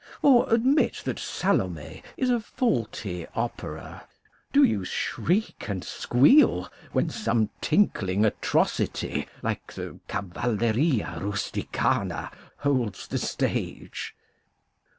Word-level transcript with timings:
Or 0.23 0.51
admit 0.51 1.03
that 1.05 1.19
Salome 1.19 2.01
is 2.17 2.31
a 2.31 2.39
faulty 2.39 3.27
opera; 3.35 4.07
do 4.51 4.63
you 4.63 4.83
shriek 4.83 5.69
and 5.69 5.83
squeal 5.83 6.71
when 6.91 7.11
some 7.11 7.51
tinkling 7.61 8.25
atrocity 8.25 9.27
like 9.43 9.73
the" 9.73 9.99
Cavalleria 10.09 11.19
Rusticana" 11.19 12.31
holds 12.63 13.09
the 13.09 13.19
stage? 13.19 14.15